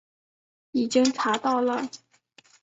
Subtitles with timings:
[0.71, 1.87] 已经查到了